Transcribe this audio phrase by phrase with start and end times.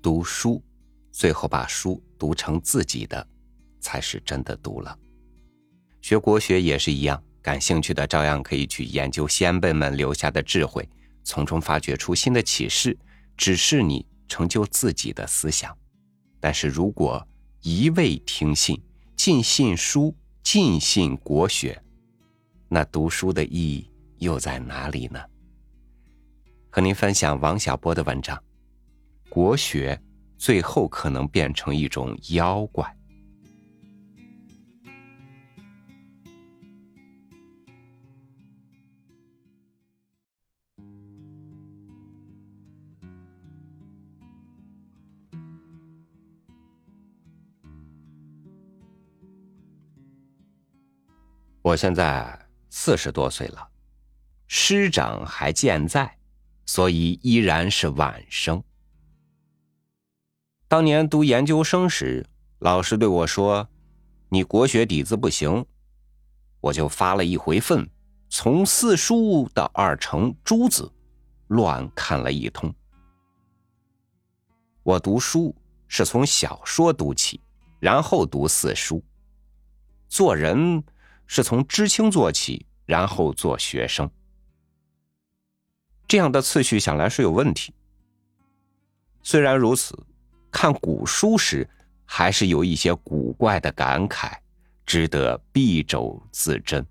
[0.00, 0.62] 读书，
[1.10, 3.26] 最后把书读成自己的，
[3.80, 4.96] 才是真的读了。
[6.00, 10.88] 学国学也是一样，感兴趣的照样可以去研究先辈们留下的智慧，
[11.24, 12.96] 从中发掘出新的启示，
[13.36, 15.76] 指示你成就自己的思想。
[16.40, 17.26] 但是如果
[17.62, 18.80] 一味听信，
[19.16, 21.82] 尽信书，尽信国学，
[22.68, 25.20] 那读书的意义又在哪里呢？
[26.70, 28.40] 和您分享王小波的文章：
[29.28, 30.00] 国学
[30.36, 32.94] 最后可能变成一种妖怪。
[51.60, 53.68] 我现在四十多岁了，
[54.46, 56.16] 师长还健在，
[56.64, 58.64] 所以依然是晚生。
[60.68, 62.26] 当年读研究生时，
[62.58, 63.66] 老师对我说
[64.28, 65.64] ：“你国学底子不行。”
[66.60, 67.88] 我就发了一回愤，
[68.28, 70.92] 从四书到二程、诸子，
[71.46, 72.74] 乱看了一通。
[74.82, 77.40] 我读书是从小说读起，
[77.80, 79.02] 然后读四书，
[80.08, 80.84] 做人。
[81.30, 84.10] 是从知青做起，然后做学生，
[86.06, 87.74] 这样的次序想来是有问题。
[89.22, 90.06] 虽然如此，
[90.50, 91.68] 看古书时
[92.04, 94.32] 还是有一些古怪的感慨，
[94.86, 96.84] 值得敝帚自珍。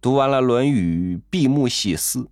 [0.00, 2.28] 读完了《论语》，闭目细思，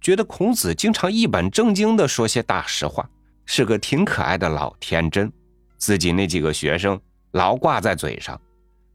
[0.00, 3.08] 觉得孔子经常一本正经的说些大实话，
[3.44, 5.30] 是个挺可爱的老天真。
[5.76, 7.00] 自己那几个学生。
[7.32, 8.40] 老挂在嘴上，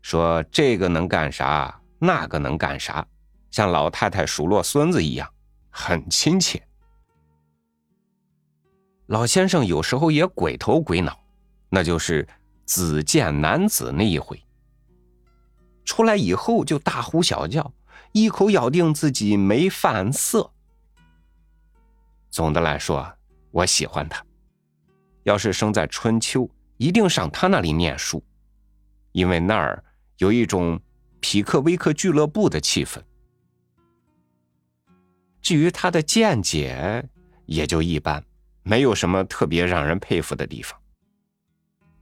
[0.01, 3.07] 说这个能干啥，那个能干啥，
[3.49, 5.25] 像老太太数落孙子一样，
[5.69, 6.61] 很亲切。
[9.07, 11.19] 老先生有时候也鬼头鬼脑，
[11.69, 12.27] 那就是
[12.65, 14.41] 子见男子那一回，
[15.83, 17.73] 出来以后就大呼小叫，
[18.11, 20.51] 一口咬定自己没犯色。
[22.29, 23.13] 总的来说，
[23.51, 24.25] 我喜欢他。
[25.23, 26.49] 要是生在春秋。
[26.77, 28.21] 一定上他那里念书，
[29.13, 29.81] 因为那儿
[30.17, 30.77] 有一种
[31.21, 33.01] 匹克威克俱乐部的气氛。
[35.41, 37.07] 至于他的见解，
[37.45, 38.21] 也就一般，
[38.65, 40.77] 没有什么特别让人佩服的地方。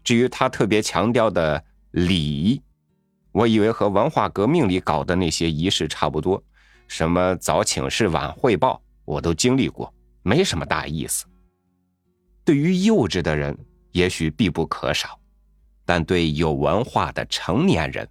[0.04, 2.60] 至于他特别强调的礼，
[3.32, 6.44] 我以为和文化革命里搞的那些仪式差不多，
[6.88, 11.26] 什么早请示晚汇报，我都经历过，没什么大意思。
[12.44, 13.56] 对于幼稚的人。
[13.94, 15.20] 也许必不可少，
[15.86, 18.10] 但对有文化的成年人，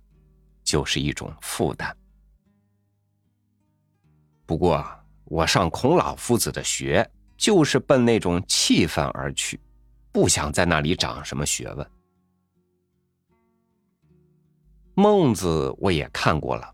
[0.63, 1.93] 就是一种负担。
[4.47, 4.87] 不过，
[5.25, 7.05] 我上孔老夫子的学，
[7.43, 9.59] 就是奔那种气氛而去，
[10.13, 11.91] 不想在那里长什么学问。
[14.95, 16.73] 孟子我也看过了，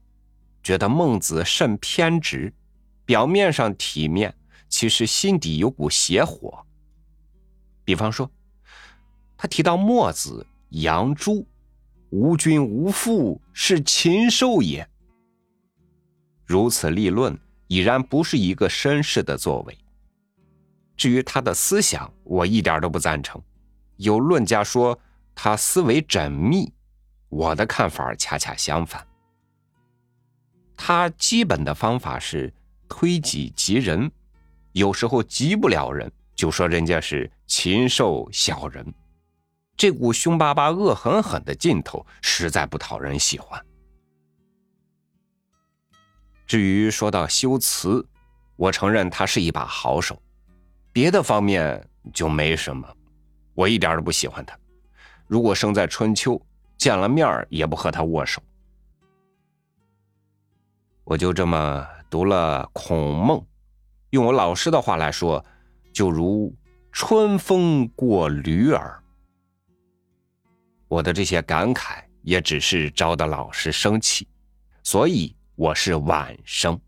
[0.63, 2.53] 觉得孟子甚偏执，
[3.07, 4.35] 表面上体面，
[4.69, 6.63] 其实心底有股邪火。
[7.83, 8.31] 比方说。
[9.41, 11.47] 他提到墨子、杨朱，
[12.11, 14.85] 无君无父，是禽兽也。
[16.45, 19.79] 如此立论，已然不是一个绅士的作为。
[20.99, 23.41] 至于他的思想，我一点都不赞成。
[23.97, 24.99] 有论家说
[25.35, 26.71] 他思维缜密，
[27.29, 29.07] 我的看法恰恰相反。
[30.77, 32.53] 他基本的方法是
[32.89, 34.11] 推己及人，
[34.73, 38.93] 有时候及不了人，就说人家是禽兽小人。
[39.77, 43.65] 这股凶巴巴、恶狠狠的劲头实在不讨人喜欢。
[46.45, 48.05] 至于说到修辞，
[48.57, 50.21] 我承认他是一把好手，
[50.93, 52.89] 别的方面就没什么，
[53.55, 54.59] 我一点都不喜欢他。
[55.27, 56.41] 如果生在春秋，
[56.77, 58.43] 见了面也不和他握手。
[61.05, 63.47] 我就这么读了孔孟，
[64.11, 65.45] 用我老师的话来说，
[65.93, 66.55] 就如
[66.93, 69.03] 春风过驴耳。
[70.89, 74.27] 我的这些感慨也只是招得老师生气，
[74.83, 76.81] 所以我是晚生。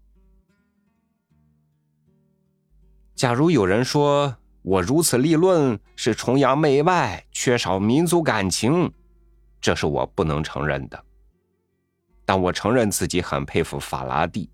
[3.20, 8.90] 假如有人说我如此立论是崇洋媚外、缺少民族感情，
[9.60, 11.04] 这是我不能承认的。
[12.24, 14.48] 但我承认自己很佩服法拉第，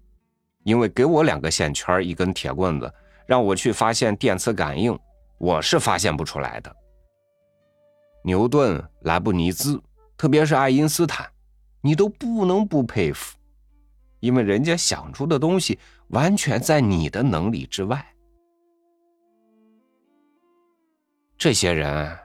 [0.64, 2.92] 因为给我两个线圈、一根铁棍子，
[3.24, 4.98] 让我去发现电磁感应，
[5.38, 6.76] 我是发现不出来的。
[8.24, 9.80] 牛顿、莱布尼兹，
[10.16, 11.24] 特别是爱因斯坦，
[11.82, 13.36] 你都不能不佩服，
[14.18, 15.78] 因为人家想出的东西
[16.08, 18.04] 完全在你的能力之外。
[21.38, 22.18] 这些人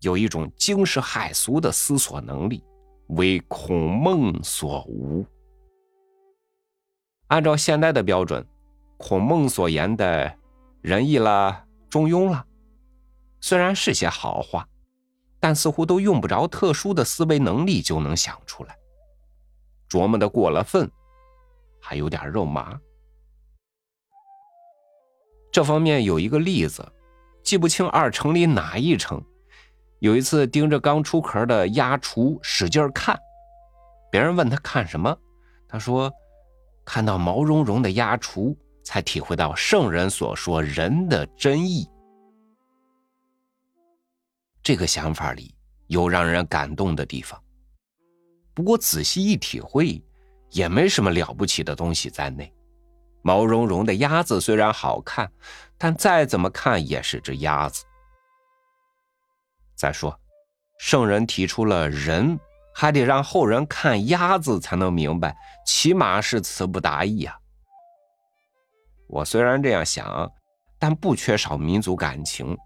[0.00, 2.62] 有一种惊世骇俗的思索能力，
[3.08, 5.24] 为孔孟所无。
[7.28, 8.46] 按照现代的标准，
[8.98, 10.36] 孔孟所言的
[10.82, 12.44] 仁义了、中庸了，
[13.40, 14.68] 虽然是些好话，
[15.38, 18.76] 但似乎都用不着特殊的思维能力就能想出来，
[19.88, 20.90] 琢磨的过了分，
[21.80, 22.78] 还有点肉麻。
[25.50, 26.86] 这方面有一个例子，
[27.42, 29.22] 记不清二城里哪一城。
[29.98, 33.18] 有一次盯着刚出壳的鸭雏使劲看，
[34.10, 35.14] 别人问他看什么，
[35.68, 36.10] 他说
[36.86, 41.86] ：“看到毛茸茸的鸭雏，才体会到圣人所说人的真意。”
[44.62, 45.54] 这个想法里
[45.88, 47.38] 有让人感动的地方，
[48.54, 50.02] 不过仔细一体会，
[50.50, 52.50] 也没什么了不起的东西在内。
[53.22, 55.30] 毛茸茸的鸭子虽然好看，
[55.76, 57.84] 但再怎么看也是只鸭子。
[59.76, 60.18] 再说，
[60.78, 62.38] 圣人提出了人，
[62.74, 65.36] 还得让后人看鸭子才能明白，
[65.66, 67.36] 起码是词不达意啊。
[69.06, 70.30] 我虽然这样想，
[70.78, 72.56] 但不缺少民族感情，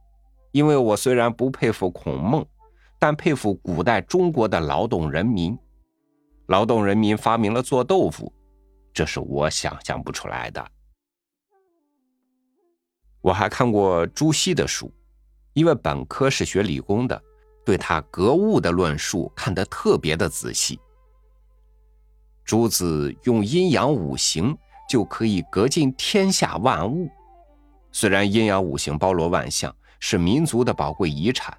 [0.53, 2.47] 因为我虽然不佩服孔孟，
[2.99, 5.59] 但佩服古代中国的劳动人民。
[6.47, 8.31] 劳动人民发明了做豆腐。
[8.95, 10.67] 这是我想象不出来的。
[13.21, 14.91] 我还看过朱熹的书，
[15.53, 17.21] 因为本科是学理工的，
[17.65, 20.79] 对他格物的论述看得特别的仔细。
[22.45, 24.57] 朱子用阴阳五行
[24.89, 27.11] 就可以格尽天下万物，
[27.91, 31.57] 虽然阴阳五行包罗万象，是民族的宝贵遗产，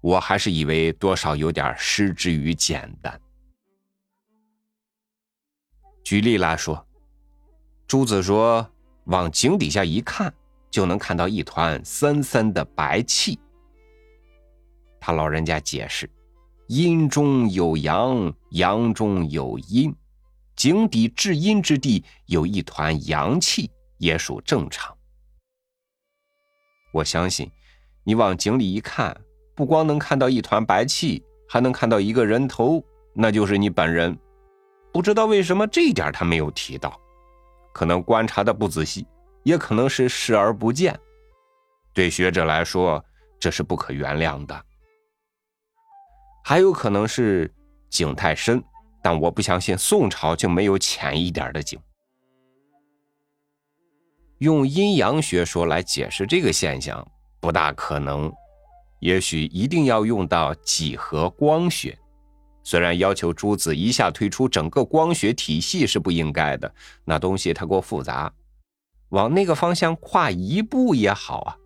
[0.00, 3.20] 我还是以为多少有点失之于简单。
[6.04, 6.84] 举例来说，
[7.86, 8.68] 朱子说
[9.04, 10.32] ：“往井底下一看，
[10.70, 13.38] 就能看到一团森森的白气。”
[15.00, 16.10] 他老人家解释
[16.68, 19.94] ：“阴中有阳，阳中有阴，
[20.56, 24.96] 井底至阴之地有一团阳气，也属正常。”
[26.92, 27.50] 我相信，
[28.04, 29.18] 你往井里一看，
[29.54, 32.84] 不光能看到一团白气，还能看到一个人头，
[33.14, 34.18] 那就是你本人。
[34.92, 37.00] 不知道为什么这一点他没有提到，
[37.72, 39.06] 可能观察的不仔细，
[39.42, 40.98] 也可能是视而不见。
[41.94, 43.02] 对学者来说，
[43.40, 44.64] 这是不可原谅的。
[46.44, 47.50] 还有可能是
[47.88, 48.62] 井太深，
[49.02, 51.80] 但我不相信宋朝就没有浅一点的井。
[54.38, 57.06] 用阴阳学说来解释这个现象
[57.40, 58.32] 不大可能，
[59.00, 61.96] 也许一定要用到几何光学。
[62.64, 66.72] 虽然要求朱子一下推出整个光学体系是不应该的，
[67.04, 68.32] 那东西太过复杂，
[69.08, 71.56] 往那个方向跨一步也好啊，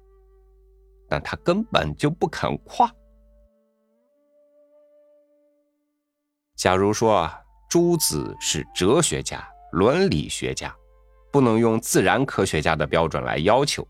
[1.08, 2.90] 但他根本就不肯跨。
[6.56, 7.30] 假如说
[7.68, 10.74] 朱子是哲学家、伦理学家，
[11.30, 13.86] 不能用自然科学家的标准来要求，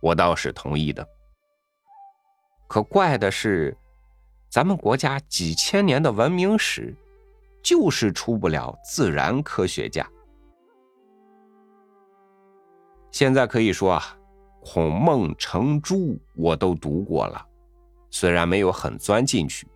[0.00, 1.06] 我倒是同意的。
[2.66, 3.76] 可怪的是。
[4.52, 6.94] 咱们国家几千年的文明史，
[7.62, 10.06] 就是出不了自然科学家。
[13.10, 14.14] 现在可以说啊，
[14.60, 17.42] 孔孟程朱我都读过了，
[18.10, 19.66] 虽然没有很钻进去，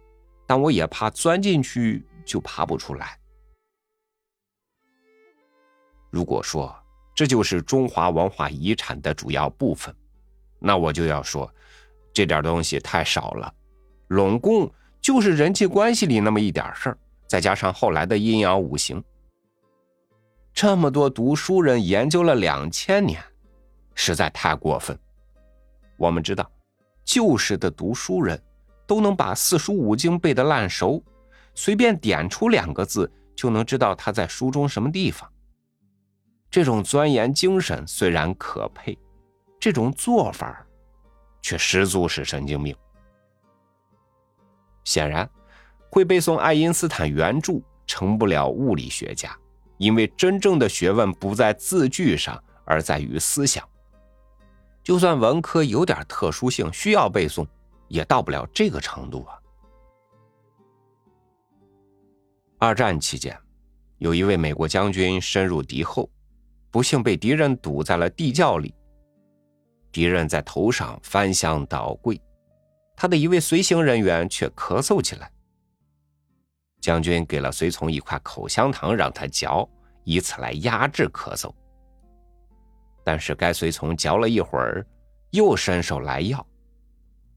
[0.46, 3.18] 但我也怕钻进去就爬不出来。
[6.10, 6.70] 如果说
[7.14, 9.96] 这就是中华文化遗产的主要部分，
[10.58, 11.50] 那我就要说，
[12.12, 13.54] 这点东西太少了。
[14.08, 14.70] 拢共
[15.00, 19.02] 就是人际关系里那么一点事儿，再加上后来的阴阳五行，
[20.52, 23.22] 这么多读书人研究了两千年，
[23.94, 24.98] 实在太过分。
[25.96, 26.50] 我们知道，
[27.04, 28.40] 旧时的读书人
[28.86, 31.02] 都能把四书五经背得烂熟，
[31.54, 35.30] 随便点出两个字就能知道他在书中什么地方。
[36.50, 38.96] 这种钻研精神虽然可佩，
[39.58, 40.64] 这种做法
[41.42, 42.74] 却十足是神经病。
[44.86, 45.28] 显然，
[45.90, 49.36] 会背诵爱因斯坦原著成不了物理学家，
[49.78, 53.68] 因为真正的学问不在字句上，而在于思想。
[54.84, 57.44] 就算文科有点特殊性，需要背诵，
[57.88, 59.34] 也到不了这个程度啊。
[62.58, 63.36] 二战期间，
[63.98, 66.08] 有一位美国将军深入敌后，
[66.70, 68.72] 不幸被敌人堵在了地窖里，
[69.90, 72.20] 敌人在头上翻箱倒柜。
[72.96, 75.30] 他的一位随行人员却咳嗽起来。
[76.80, 79.68] 将军给了随从一块口香糖，让他嚼，
[80.04, 81.52] 以此来压制咳嗽。
[83.04, 84.86] 但是该随从嚼了一会儿，
[85.30, 86.44] 又伸手来要，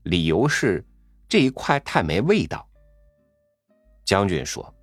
[0.03, 0.85] 理由是
[1.27, 2.67] 这一块太没味道。
[4.05, 4.73] 将军说：“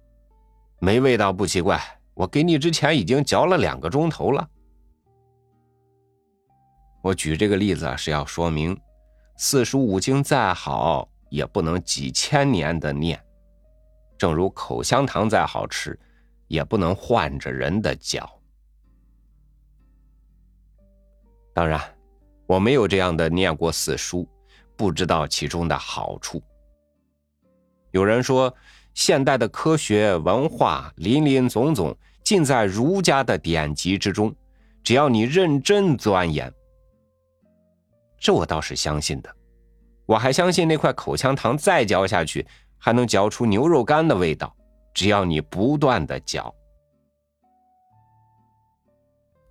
[0.79, 1.81] 没味道不奇怪，
[2.15, 4.49] 我给你之前已经嚼了两个钟头了。”
[7.03, 8.77] 我举这个例子，是要说明
[9.39, 13.19] 四书五经再好，也不能几千年的念；
[14.17, 15.99] 正如口香糖再好吃，
[16.49, 18.27] 也不能换着人的嚼。
[21.53, 21.81] 当然，
[22.47, 24.27] 我没有这样的念过四书，
[24.75, 26.43] 不知道其中的好处。
[27.91, 28.55] 有人说，
[28.95, 34.35] 现代的科学文化林林总总，尽在儒家的典籍之中，
[34.83, 36.51] 只要你认真钻研。
[38.19, 39.31] 这我倒是相信的，
[40.07, 42.47] 我还相信那块口香糖再嚼下去
[42.79, 44.55] 还能嚼出牛肉干的味道，
[44.95, 46.55] 只要你不断的嚼。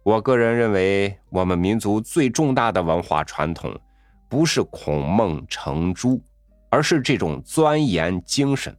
[0.03, 3.75] 我个人认为，我们民族最重大的文化传统，
[4.29, 6.21] 不是孔孟程朱，
[6.69, 8.75] 而是这种钻研精神。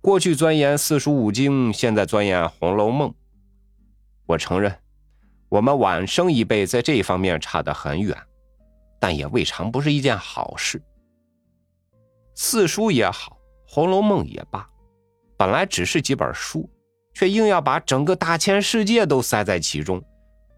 [0.00, 3.10] 过去钻研四书五经，现在钻研《红楼梦》，
[4.26, 4.74] 我承认。
[5.48, 8.16] 我们晚生一辈在这方面差得很远，
[9.00, 10.82] 但也未尝不是一件好事。
[12.34, 13.38] 四书也好，
[13.72, 14.68] 《红楼梦》也罢，
[15.36, 16.68] 本来只是几本书，
[17.14, 20.02] 却硬要把整个大千世界都塞在其中。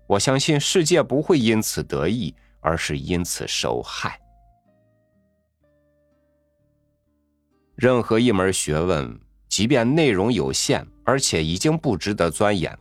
[0.07, 4.21] 我相信世界不会因此得益，而是因此受害。
[7.77, 9.19] 任何一门学问，
[9.49, 12.77] 即便内容有限，而且已经不值得钻研。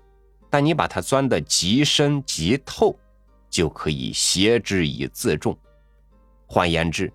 [0.49, 2.97] 但你把它钻得极深极透，
[3.49, 5.57] 就可以挟之以自重。
[6.47, 7.11] 换言之，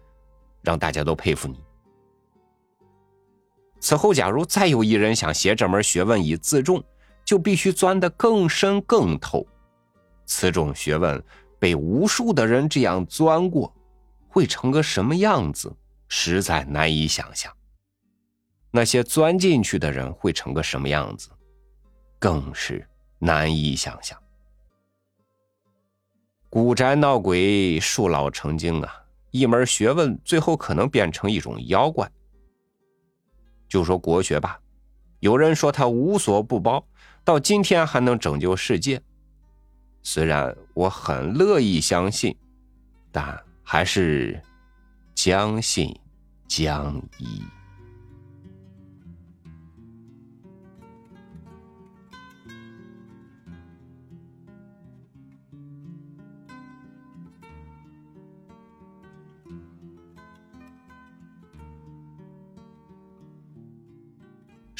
[0.63, 1.59] 让大家都佩服你。
[3.81, 6.83] 此后，假如再有一人想携这门学问以自重，
[7.25, 9.47] 就必须钻得更深更透。
[10.25, 11.23] 此种学问
[11.59, 13.75] 被无数的人这样钻过，
[14.29, 15.71] 会成个什么样子，
[16.09, 17.53] 实在难以想象。
[18.71, 21.29] 那些钻进去的人会成个什么样子，
[22.19, 22.87] 更是。
[23.25, 24.23] 难以想象，
[26.51, 29.03] 古宅闹鬼，树老成精啊！
[29.31, 32.07] 一门学问最后可能变成一种妖怪。
[33.67, 34.61] 就说国学吧，
[35.21, 36.87] 有人说它无所不包，
[37.25, 39.01] 到今天还能拯救世界。
[40.03, 42.37] 虽然我很乐意相信，
[43.11, 44.39] 但还是
[45.15, 45.99] 将信
[46.47, 47.43] 将疑。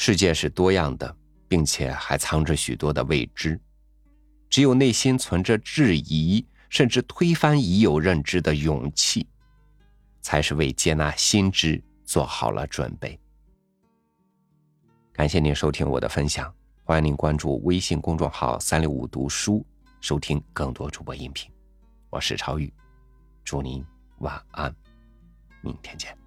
[0.05, 3.59] 世界是多样的，并且还藏着许多的未知。
[4.51, 9.27] 只有内心存着质疑，甚至推翻已有认知的勇气，
[10.21, 13.19] 才是为接纳新知做好了准备。
[15.11, 19.65] 感谢您收听我的分享，欢迎您关注微信公众号“三六五读书”，
[20.01, 21.51] 收听更多主播音频。
[22.11, 22.71] 我是超宇，
[23.43, 23.83] 祝您
[24.19, 24.71] 晚安，
[25.63, 26.24] 明天见。